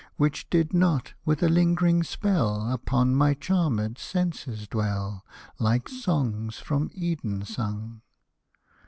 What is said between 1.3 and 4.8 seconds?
a lingering spell, Upon my charmed senses